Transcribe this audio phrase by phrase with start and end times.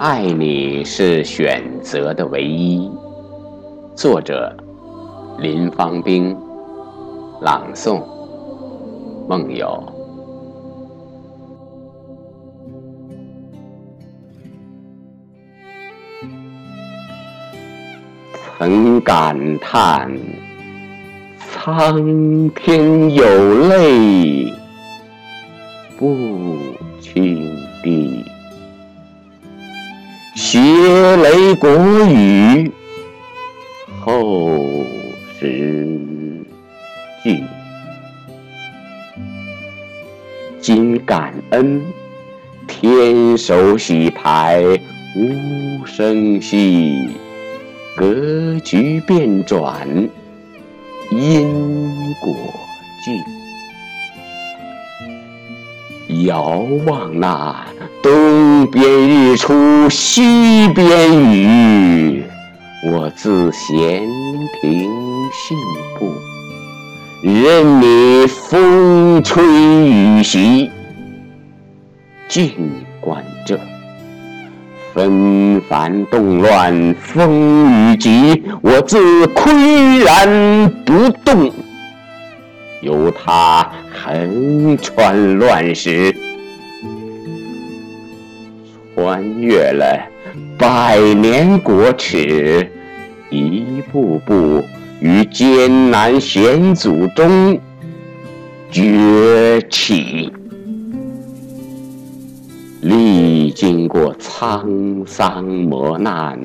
[0.00, 2.88] 爱你是选择的唯一。
[3.96, 4.56] 作者：
[5.40, 6.36] 林芳兵，
[7.40, 8.00] 朗诵：
[9.28, 9.82] 梦游。
[18.56, 20.16] 曾感叹
[21.50, 23.24] 苍天有
[23.68, 24.52] 泪
[25.98, 26.16] 不
[27.00, 28.24] 轻滴。
[30.50, 30.58] 学
[31.16, 31.68] 雷鼓
[32.08, 32.72] 语
[34.00, 34.48] 后
[35.38, 36.42] 十
[37.22, 37.44] 句，
[40.58, 41.82] 今感恩
[42.66, 44.64] 天手洗牌
[45.18, 47.10] 无声息，
[47.94, 49.86] 格局变转
[51.10, 51.50] 因
[52.22, 52.34] 果
[53.04, 53.22] 尽，
[56.08, 57.64] 遥望那。
[58.00, 62.22] 东边日出西边雨，
[62.92, 64.06] 我自闲
[64.60, 64.88] 庭
[65.32, 65.58] 信
[65.98, 66.12] 步，
[67.22, 70.70] 任你风吹雨袭。
[72.28, 72.52] 静
[73.00, 73.58] 观这
[74.94, 81.52] 纷繁动乱风雨急，我自岿然不动，
[82.80, 86.14] 由他横穿乱石。
[88.94, 89.96] 穿越了
[90.58, 92.68] 百年国耻，
[93.30, 94.64] 一步步
[95.00, 97.56] 于艰难险阻中
[98.72, 100.32] 崛起，
[102.80, 106.36] 历经过沧桑磨难，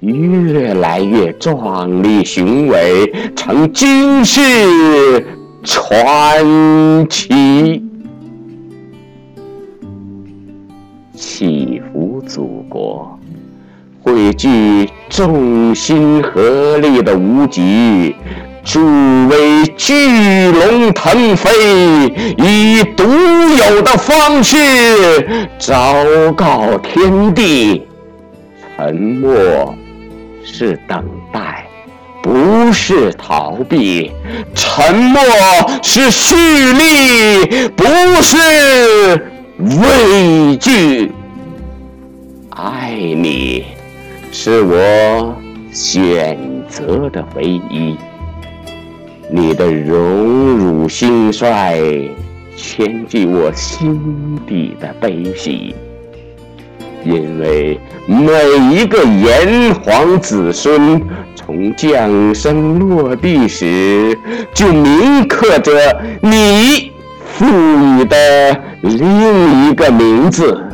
[0.00, 4.40] 越来越壮丽雄伟，成今世
[5.62, 7.82] 传奇。
[11.14, 13.18] 祈福祖国，
[14.02, 18.14] 汇聚众心合力的无极，
[18.64, 18.80] 助
[19.28, 21.50] 威巨龙腾飞，
[22.38, 24.56] 以独有的方式
[25.58, 25.94] 昭
[26.36, 27.86] 告天地：
[28.76, 29.74] 沉默
[30.42, 31.66] 是等待，
[32.22, 34.10] 不是逃避；
[34.54, 35.20] 沉默
[35.82, 37.84] 是蓄力，不
[38.22, 38.36] 是
[39.58, 41.10] 畏惧。
[42.50, 43.64] 爱你，
[44.30, 45.34] 是我
[45.72, 46.38] 选
[46.68, 47.96] 择的唯一。
[49.30, 51.78] 你的荣辱兴衰，
[52.56, 55.74] 牵系我心底的悲喜。
[57.02, 61.00] 因为每一个炎黄子孙，
[61.50, 64.16] 从降生落地时，
[64.54, 65.72] 就铭刻着
[66.22, 66.92] 你
[67.24, 70.64] 赋予的另一个名字。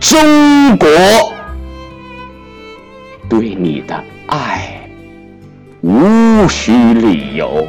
[0.00, 0.88] 中国
[3.28, 3.94] 对你的
[4.26, 4.80] 爱
[5.80, 7.64] 无需理由，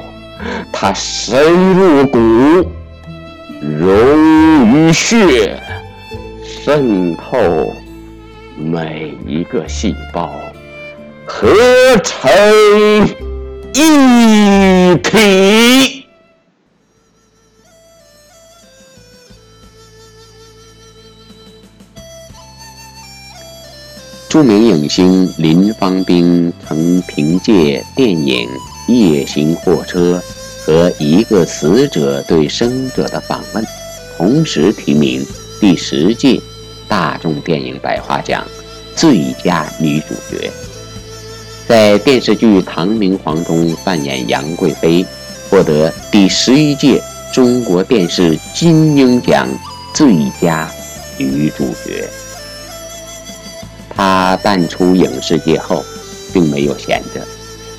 [0.71, 2.17] 它深入骨，
[3.61, 5.61] 融于血，
[6.43, 7.37] 渗透
[8.57, 10.33] 每一个细胞，
[11.35, 11.49] 合
[12.03, 12.29] 成
[13.73, 16.05] 一体。
[24.29, 28.47] 著名影星林芳兵曾凭借电影
[28.93, 30.21] 《夜行货车》
[30.67, 33.63] 和《一个死者对生者的访问》，
[34.15, 35.25] 同时提名
[35.59, 36.39] 第十届
[36.87, 38.45] 大众电影百花奖
[38.95, 40.72] 最佳女主角。
[41.67, 45.05] 在电视剧《唐明皇》中扮演杨贵妃，
[45.49, 47.01] 获得第十一届
[47.33, 49.47] 中国电视金鹰奖
[49.93, 50.69] 最佳
[51.17, 52.07] 女主角。
[53.89, 55.83] 她淡出影视界后，
[56.33, 57.21] 并没有闲着，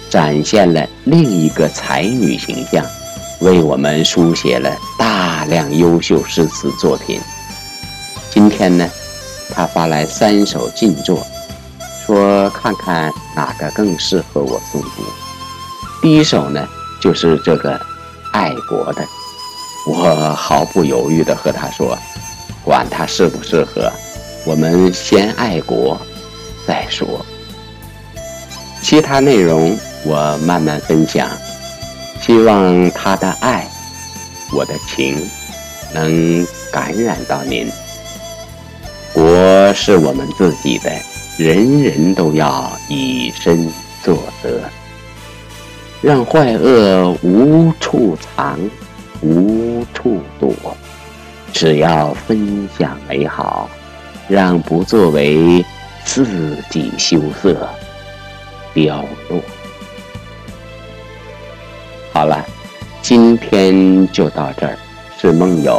[0.08, 2.84] 展现了另一个才女形象，
[3.40, 7.20] 为我们书写了大量优秀诗词作品。
[8.30, 8.88] 今天呢，
[9.54, 11.24] 她发来三首劲作，
[12.06, 15.02] 说看看哪个更适合我诵读。
[16.02, 16.68] 第一首呢，
[17.00, 17.80] 就是这个
[18.32, 19.06] 爱国的，
[19.86, 21.96] 我毫不犹豫地和他说，
[22.62, 23.90] 管他适不适合。
[24.44, 25.98] 我们先爱国，
[26.66, 27.24] 再说。
[28.82, 29.74] 其他内容
[30.04, 31.26] 我慢慢分享，
[32.20, 33.66] 希望他的爱，
[34.52, 35.16] 我的情，
[35.94, 37.66] 能感染到您。
[39.14, 40.90] 国是我们自己的，
[41.36, 43.68] 人人都要以身
[44.02, 44.60] 作则，
[46.00, 48.58] 让坏恶无处藏，
[49.20, 50.52] 无处躲。
[51.52, 53.68] 只要分享美好。
[54.26, 55.62] 让不作为
[56.02, 57.68] 自己羞涩
[58.72, 59.38] 凋落。
[62.10, 62.42] 好了，
[63.02, 64.78] 今天就到这儿，
[65.20, 65.78] 是梦友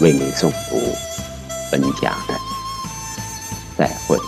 [0.00, 0.76] 为您诵读
[1.70, 2.34] 分享的，
[3.78, 4.18] 再会。